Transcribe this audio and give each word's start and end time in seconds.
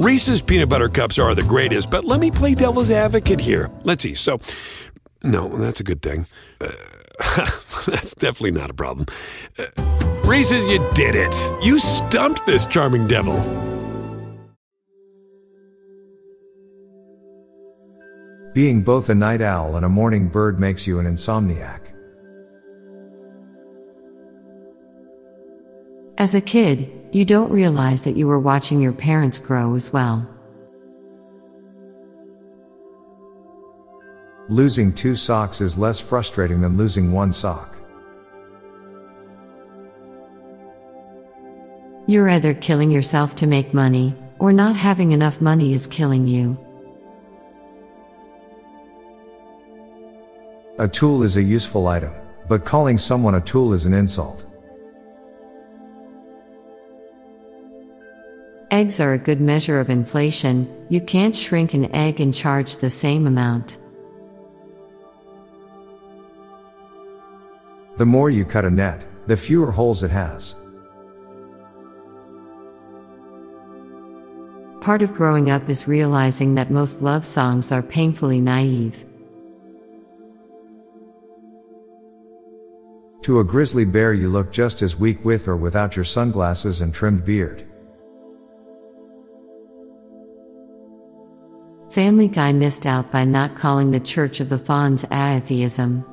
Reese's 0.00 0.40
peanut 0.40 0.70
butter 0.70 0.88
cups 0.88 1.18
are 1.18 1.34
the 1.34 1.42
greatest, 1.42 1.90
but 1.90 2.06
let 2.06 2.20
me 2.20 2.30
play 2.30 2.54
devil's 2.54 2.90
advocate 2.90 3.38
here. 3.38 3.70
Let's 3.82 4.02
see. 4.02 4.14
So, 4.14 4.40
no, 5.22 5.48
that's 5.58 5.80
a 5.80 5.84
good 5.84 6.00
thing. 6.00 6.24
Uh, 6.58 6.70
that's 7.86 8.14
definitely 8.14 8.52
not 8.52 8.70
a 8.70 8.72
problem. 8.72 9.04
Uh, 9.58 9.66
Reese's, 10.24 10.64
you 10.68 10.78
did 10.94 11.14
it. 11.14 11.34
You 11.62 11.78
stumped 11.78 12.46
this 12.46 12.64
charming 12.64 13.08
devil. 13.08 13.36
Being 18.54 18.80
both 18.80 19.10
a 19.10 19.14
night 19.14 19.42
owl 19.42 19.76
and 19.76 19.84
a 19.84 19.90
morning 19.90 20.30
bird 20.30 20.58
makes 20.58 20.86
you 20.86 20.98
an 20.98 21.04
insomniac. 21.04 21.80
As 26.16 26.34
a 26.34 26.40
kid, 26.40 26.90
you 27.12 27.24
don't 27.24 27.50
realize 27.50 28.02
that 28.02 28.16
you 28.16 28.26
were 28.26 28.38
watching 28.38 28.80
your 28.80 28.92
parents 28.92 29.38
grow 29.38 29.74
as 29.74 29.92
well. 29.92 30.28
Losing 34.48 34.92
two 34.92 35.14
socks 35.14 35.60
is 35.60 35.78
less 35.78 36.00
frustrating 36.00 36.60
than 36.60 36.76
losing 36.76 37.12
one 37.12 37.32
sock. 37.32 37.76
You're 42.06 42.28
either 42.28 42.54
killing 42.54 42.90
yourself 42.90 43.36
to 43.36 43.46
make 43.46 43.72
money, 43.72 44.14
or 44.40 44.52
not 44.52 44.74
having 44.74 45.12
enough 45.12 45.40
money 45.40 45.72
is 45.72 45.86
killing 45.86 46.26
you. 46.26 46.58
A 50.78 50.88
tool 50.88 51.22
is 51.22 51.36
a 51.36 51.42
useful 51.42 51.86
item, 51.86 52.12
but 52.48 52.64
calling 52.64 52.98
someone 52.98 53.34
a 53.34 53.40
tool 53.40 53.72
is 53.72 53.86
an 53.86 53.94
insult. 53.94 54.49
Eggs 58.70 59.00
are 59.00 59.14
a 59.14 59.18
good 59.18 59.40
measure 59.40 59.80
of 59.80 59.90
inflation, 59.90 60.86
you 60.88 61.00
can't 61.00 61.34
shrink 61.34 61.74
an 61.74 61.92
egg 61.92 62.20
and 62.20 62.32
charge 62.32 62.76
the 62.76 62.88
same 62.88 63.26
amount. 63.26 63.78
The 67.96 68.06
more 68.06 68.30
you 68.30 68.44
cut 68.44 68.64
a 68.64 68.70
net, 68.70 69.04
the 69.26 69.36
fewer 69.36 69.72
holes 69.72 70.04
it 70.04 70.10
has. 70.12 70.54
Part 74.80 75.02
of 75.02 75.14
growing 75.14 75.50
up 75.50 75.68
is 75.68 75.88
realizing 75.88 76.54
that 76.54 76.70
most 76.70 77.02
love 77.02 77.26
songs 77.26 77.72
are 77.72 77.82
painfully 77.82 78.40
naive. 78.40 79.04
To 83.22 83.40
a 83.40 83.44
grizzly 83.44 83.84
bear, 83.84 84.14
you 84.14 84.28
look 84.28 84.52
just 84.52 84.80
as 84.80 84.96
weak 84.96 85.24
with 85.24 85.48
or 85.48 85.56
without 85.56 85.96
your 85.96 86.04
sunglasses 86.04 86.80
and 86.80 86.94
trimmed 86.94 87.24
beard. 87.24 87.66
Family 91.90 92.28
Guy 92.28 92.52
missed 92.52 92.86
out 92.86 93.10
by 93.10 93.24
not 93.24 93.56
calling 93.56 93.90
the 93.90 93.98
Church 93.98 94.38
of 94.38 94.48
the 94.48 94.58
Fonz 94.58 95.04
atheism. 95.10 96.04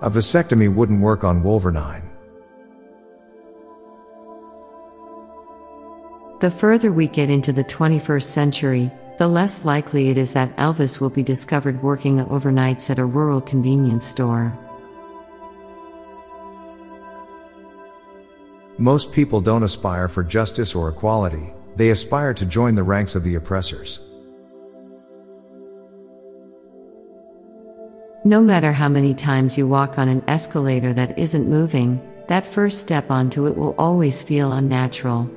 A 0.00 0.08
vasectomy 0.08 0.74
wouldn't 0.74 1.02
work 1.02 1.24
on 1.24 1.42
Wolverine. 1.42 2.08
The 6.40 6.50
further 6.50 6.90
we 6.90 7.06
get 7.06 7.28
into 7.28 7.52
the 7.52 7.64
21st 7.64 8.22
century, 8.22 8.90
the 9.18 9.28
less 9.28 9.66
likely 9.66 10.08
it 10.08 10.16
is 10.16 10.32
that 10.32 10.56
Elvis 10.56 11.02
will 11.02 11.10
be 11.10 11.22
discovered 11.22 11.82
working 11.82 12.24
overnights 12.24 12.88
at 12.88 12.98
a 12.98 13.04
rural 13.04 13.42
convenience 13.42 14.06
store. 14.06 14.58
Most 18.78 19.12
people 19.12 19.42
don't 19.42 19.64
aspire 19.64 20.08
for 20.08 20.22
justice 20.22 20.74
or 20.74 20.88
equality, 20.88 21.52
they 21.78 21.90
aspire 21.90 22.34
to 22.34 22.44
join 22.44 22.74
the 22.74 22.82
ranks 22.82 23.14
of 23.14 23.22
the 23.22 23.36
oppressors. 23.36 24.00
No 28.24 28.42
matter 28.42 28.72
how 28.72 28.88
many 28.88 29.14
times 29.14 29.56
you 29.56 29.68
walk 29.68 29.96
on 29.96 30.08
an 30.08 30.24
escalator 30.26 30.92
that 30.92 31.16
isn't 31.16 31.48
moving, 31.48 32.02
that 32.26 32.44
first 32.44 32.80
step 32.80 33.12
onto 33.12 33.46
it 33.46 33.56
will 33.56 33.76
always 33.78 34.24
feel 34.24 34.50
unnatural. 34.52 35.30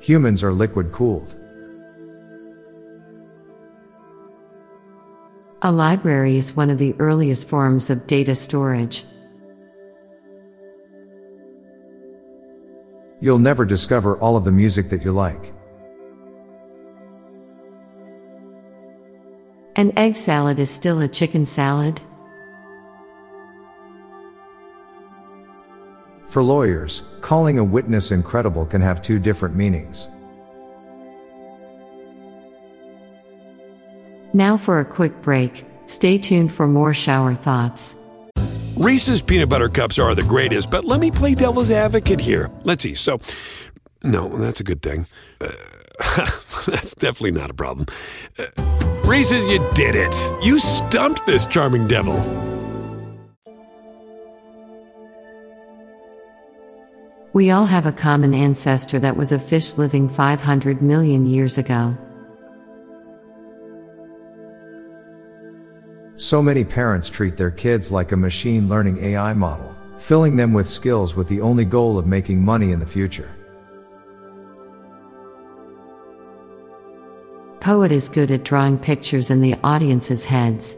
Humans 0.00 0.42
are 0.42 0.52
liquid 0.52 0.92
cooled. 0.92 1.34
A 5.62 5.72
library 5.72 6.36
is 6.36 6.54
one 6.54 6.68
of 6.68 6.76
the 6.76 6.94
earliest 6.98 7.48
forms 7.48 7.88
of 7.88 8.06
data 8.06 8.34
storage. 8.34 9.06
You'll 13.20 13.38
never 13.38 13.64
discover 13.64 14.16
all 14.18 14.36
of 14.36 14.44
the 14.44 14.52
music 14.52 14.90
that 14.90 15.04
you 15.04 15.12
like. 15.12 15.52
An 19.74 19.92
egg 19.96 20.16
salad 20.16 20.58
is 20.58 20.70
still 20.70 21.00
a 21.00 21.08
chicken 21.08 21.46
salad? 21.46 22.00
For 26.26 26.42
lawyers, 26.42 27.02
calling 27.20 27.58
a 27.58 27.64
witness 27.64 28.12
incredible 28.12 28.66
can 28.66 28.80
have 28.82 29.02
two 29.02 29.18
different 29.18 29.56
meanings. 29.56 30.08
Now 34.32 34.56
for 34.56 34.80
a 34.80 34.84
quick 34.84 35.22
break, 35.22 35.64
stay 35.86 36.18
tuned 36.18 36.52
for 36.52 36.68
more 36.68 36.92
shower 36.92 37.34
thoughts. 37.34 37.96
Reese's 38.78 39.22
peanut 39.22 39.48
butter 39.48 39.68
cups 39.68 39.98
are 39.98 40.14
the 40.14 40.22
greatest, 40.22 40.70
but 40.70 40.84
let 40.84 41.00
me 41.00 41.10
play 41.10 41.34
devil's 41.34 41.68
advocate 41.68 42.20
here. 42.20 42.48
Let's 42.62 42.84
see. 42.84 42.94
So, 42.94 43.18
no, 44.04 44.28
that's 44.28 44.60
a 44.60 44.64
good 44.64 44.82
thing. 44.82 45.06
Uh, 45.40 45.50
that's 46.68 46.94
definitely 46.94 47.32
not 47.32 47.50
a 47.50 47.54
problem. 47.54 47.86
Uh, 48.38 48.44
Reese's, 49.04 49.44
you 49.46 49.58
did 49.74 49.96
it. 49.96 50.14
You 50.44 50.60
stumped 50.60 51.26
this 51.26 51.44
charming 51.44 51.88
devil. 51.88 52.14
We 57.32 57.50
all 57.50 57.66
have 57.66 57.86
a 57.86 57.92
common 57.92 58.32
ancestor 58.32 59.00
that 59.00 59.16
was 59.16 59.32
a 59.32 59.40
fish 59.40 59.76
living 59.76 60.08
500 60.08 60.82
million 60.82 61.26
years 61.26 61.58
ago. 61.58 61.98
So 66.18 66.42
many 66.42 66.64
parents 66.64 67.08
treat 67.08 67.36
their 67.36 67.52
kids 67.52 67.92
like 67.92 68.10
a 68.10 68.16
machine 68.16 68.68
learning 68.68 68.98
AI 68.98 69.34
model, 69.34 69.76
filling 69.98 70.34
them 70.34 70.52
with 70.52 70.68
skills 70.68 71.14
with 71.14 71.28
the 71.28 71.40
only 71.40 71.64
goal 71.64 71.96
of 71.96 72.08
making 72.08 72.44
money 72.44 72.72
in 72.72 72.80
the 72.80 72.86
future. 72.86 73.36
Poet 77.60 77.92
is 77.92 78.08
good 78.08 78.32
at 78.32 78.42
drawing 78.42 78.78
pictures 78.78 79.30
in 79.30 79.40
the 79.40 79.54
audience's 79.62 80.24
heads. 80.24 80.76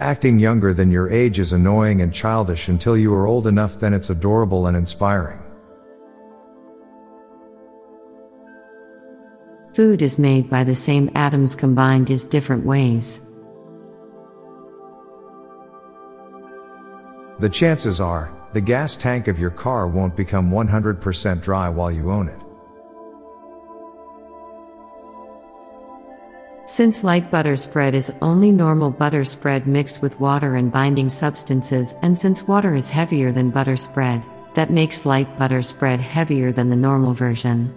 Acting 0.00 0.38
younger 0.38 0.74
than 0.74 0.90
your 0.90 1.08
age 1.08 1.38
is 1.38 1.54
annoying 1.54 2.02
and 2.02 2.12
childish 2.12 2.68
until 2.68 2.98
you 2.98 3.14
are 3.14 3.26
old 3.26 3.46
enough, 3.46 3.80
then 3.80 3.94
it's 3.94 4.10
adorable 4.10 4.66
and 4.66 4.76
inspiring. 4.76 5.40
Food 9.74 10.02
is 10.02 10.20
made 10.20 10.48
by 10.48 10.62
the 10.62 10.74
same 10.76 11.10
atoms 11.16 11.56
combined 11.56 12.08
as 12.08 12.24
different 12.24 12.64
ways. 12.64 13.20
The 17.40 17.48
chances 17.48 18.00
are, 18.00 18.32
the 18.52 18.60
gas 18.60 18.94
tank 18.96 19.26
of 19.26 19.40
your 19.40 19.50
car 19.50 19.88
won't 19.88 20.14
become 20.14 20.52
100% 20.52 21.42
dry 21.42 21.68
while 21.68 21.90
you 21.90 22.12
own 22.12 22.28
it. 22.28 22.40
Since 26.66 27.02
light 27.02 27.32
butter 27.32 27.56
spread 27.56 27.96
is 27.96 28.14
only 28.22 28.52
normal 28.52 28.92
butter 28.92 29.24
spread 29.24 29.66
mixed 29.66 30.00
with 30.00 30.20
water 30.20 30.54
and 30.54 30.70
binding 30.70 31.08
substances, 31.08 31.96
and 32.00 32.16
since 32.16 32.46
water 32.46 32.74
is 32.74 32.90
heavier 32.90 33.32
than 33.32 33.50
butter 33.50 33.76
spread, 33.76 34.22
that 34.54 34.70
makes 34.70 35.04
light 35.04 35.36
butter 35.36 35.62
spread 35.62 36.00
heavier 36.00 36.52
than 36.52 36.70
the 36.70 36.76
normal 36.76 37.12
version. 37.12 37.74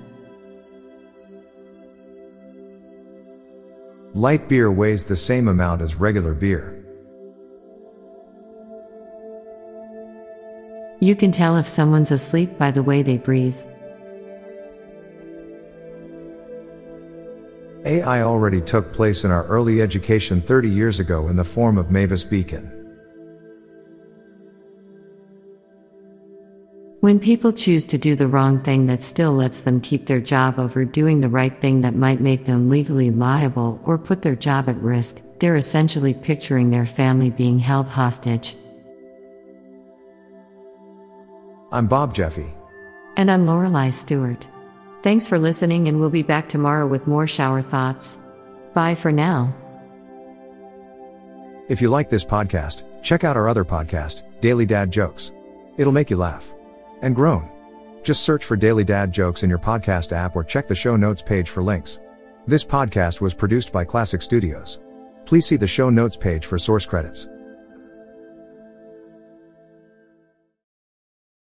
Light 4.18 4.50
beer 4.50 4.72
weighs 4.72 5.06
the 5.06 5.16
same 5.16 5.48
amount 5.48 5.80
as 5.80 5.94
regular 5.94 6.34
beer. 6.34 6.84
You 11.00 11.16
can 11.16 11.32
tell 11.32 11.56
if 11.56 11.68
someone's 11.68 12.10
asleep 12.10 12.58
by 12.58 12.72
the 12.72 12.82
way 12.82 13.04
they 13.04 13.20
breathe. 13.20 13.60
AI 17.86 18.24
already 18.24 18.60
took 18.60 18.92
place 18.92 19.24
in 19.24 19.30
our 19.30 19.46
early 19.46 19.84
education 19.84 20.42
30 20.42 20.68
years 20.68 21.00
ago 21.00 21.28
in 21.28 21.36
the 21.36 21.44
form 21.44 21.78
of 21.78 21.92
Mavis 21.92 22.24
Beacon. 22.24 22.77
When 27.08 27.22
people 27.22 27.54
choose 27.54 27.86
to 27.86 27.98
do 27.98 28.18
the 28.18 28.28
wrong 28.28 28.60
thing 28.60 28.88
that 28.88 29.02
still 29.02 29.32
lets 29.32 29.62
them 29.62 29.80
keep 29.80 30.08
their 30.08 30.20
job 30.20 30.60
over 30.60 30.84
doing 30.84 31.22
the 31.22 31.30
right 31.30 31.58
thing 31.62 31.80
that 31.80 31.96
might 31.96 32.20
make 32.20 32.44
them 32.44 32.70
legally 32.70 33.12
liable 33.12 33.80
or 33.86 33.98
put 33.98 34.22
their 34.22 34.36
job 34.36 34.68
at 34.68 34.76
risk, 34.82 35.22
they're 35.40 35.56
essentially 35.56 36.14
picturing 36.14 36.70
their 36.70 36.86
family 36.86 37.30
being 37.30 37.60
held 37.60 37.88
hostage. 37.88 38.58
I'm 41.72 41.88
Bob 41.88 42.14
Jeffy. 42.14 42.54
And 43.16 43.32
I'm 43.32 43.48
Lorelei 43.48 43.90
Stewart. 43.92 44.46
Thanks 45.02 45.30
for 45.30 45.40
listening, 45.40 45.88
and 45.88 46.02
we'll 46.02 46.10
be 46.10 46.24
back 46.24 46.50
tomorrow 46.50 46.88
with 46.88 47.08
more 47.08 47.26
shower 47.26 47.62
thoughts. 47.62 48.18
Bye 48.74 48.96
for 48.96 49.14
now. 49.14 49.56
If 51.70 51.82
you 51.82 51.88
like 51.88 52.10
this 52.10 52.26
podcast, 52.26 52.84
check 53.02 53.24
out 53.24 53.38
our 53.38 53.48
other 53.48 53.64
podcast, 53.64 54.24
Daily 54.42 54.66
Dad 54.66 54.92
Jokes. 54.92 55.32
It'll 55.78 55.94
make 55.94 56.10
you 56.10 56.18
laugh 56.18 56.54
and 57.02 57.16
groan. 57.16 57.50
Just 58.04 58.24
search 58.24 58.46
for 58.46 58.56
Daily 58.56 58.84
Dad 58.84 59.12
Jokes 59.12 59.44
in 59.44 59.50
your 59.50 59.60
podcast 59.60 60.12
app 60.12 60.36
or 60.36 60.44
check 60.44 60.68
the 60.68 60.76
show 60.76 60.96
notes 60.96 61.22
page 61.22 61.50
for 61.50 61.62
links. 61.62 62.00
This 62.48 62.64
podcast 62.64 63.20
was 63.22 63.34
produced 63.34 63.74
by 63.74 63.84
Klassic 63.84 64.24
Studios. 64.24 64.80
Please 65.26 65.46
see 65.46 65.58
the 65.58 65.68
show 65.68 65.90
notes 65.90 66.16
page 66.16 66.46
for 66.46 66.58
source 66.58 66.86
credits. 66.86 67.28